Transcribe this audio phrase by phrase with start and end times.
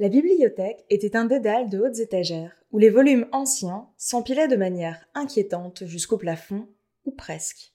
[0.00, 5.06] La bibliothèque était un dédale de hautes étagères où les volumes anciens s'empilaient de manière
[5.12, 6.66] inquiétante jusqu'au plafond,
[7.04, 7.74] ou presque.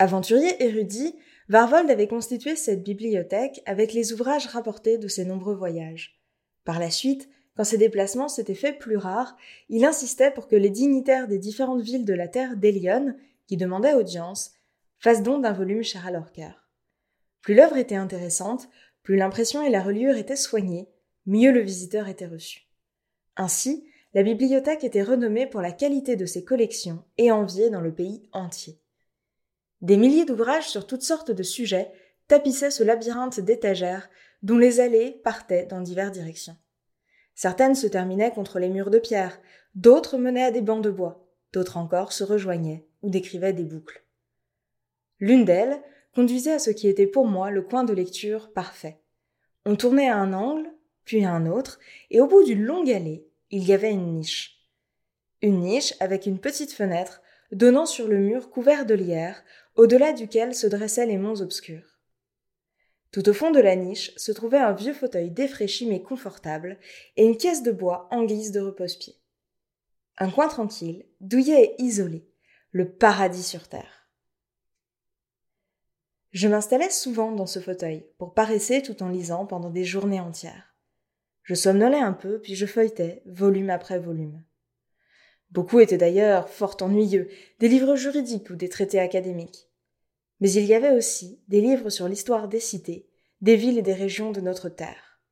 [0.00, 1.14] Aventurier érudit,
[1.48, 6.20] Varvold avait constitué cette bibliothèque avec les ouvrages rapportés de ses nombreux voyages.
[6.64, 9.36] Par la suite, quand ces déplacements s'étaient faits plus rares,
[9.68, 13.14] il insistait pour que les dignitaires des différentes villes de la terre d'Elion,
[13.46, 14.54] qui demandaient audience,
[14.98, 16.68] fassent don d'un volume cher à leur cœur.
[17.42, 18.68] Plus l'œuvre était intéressante,
[19.04, 20.88] plus l'impression et la reliure étaient soignées,
[21.28, 22.66] mieux le visiteur était reçu.
[23.36, 27.94] Ainsi, la bibliothèque était renommée pour la qualité de ses collections et enviée dans le
[27.94, 28.80] pays entier.
[29.82, 31.92] Des milliers d'ouvrages sur toutes sortes de sujets
[32.26, 34.08] tapissaient ce labyrinthe d'étagères
[34.42, 36.56] dont les allées partaient dans diverses directions.
[37.34, 39.38] Certaines se terminaient contre les murs de pierre,
[39.74, 44.02] d'autres menaient à des bancs de bois, d'autres encore se rejoignaient ou décrivaient des boucles.
[45.20, 45.80] L'une d'elles
[46.14, 49.02] conduisait à ce qui était pour moi le coin de lecture parfait.
[49.66, 50.72] On tournait à un angle,
[51.08, 51.80] puis un autre,
[52.10, 54.60] et au bout d'une longue allée, il y avait une niche.
[55.40, 59.42] Une niche avec une petite fenêtre donnant sur le mur couvert de lierre,
[59.74, 61.98] au-delà duquel se dressaient les monts obscurs.
[63.10, 66.78] Tout au fond de la niche se trouvait un vieux fauteuil défraîchi mais confortable,
[67.16, 69.16] et une caisse de bois en guise de repose-pied.
[70.18, 72.28] Un coin tranquille, douillet et isolé,
[72.70, 74.10] le paradis sur terre.
[76.32, 80.67] Je m'installais souvent dans ce fauteuil, pour paresser tout en lisant pendant des journées entières.
[81.48, 84.44] Je somnolais un peu, puis je feuilletais, volume après volume.
[85.50, 89.70] Beaucoup étaient d'ailleurs fort ennuyeux, des livres juridiques ou des traités académiques.
[90.40, 93.08] Mais il y avait aussi des livres sur l'histoire des cités,
[93.40, 95.22] des villes et des régions de notre terre.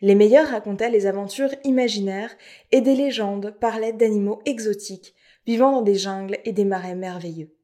[0.00, 2.36] Les meilleurs racontaient les aventures imaginaires
[2.72, 5.14] et des légendes parlaient d'animaux exotiques
[5.46, 7.55] vivant dans des jungles et des marais merveilleux.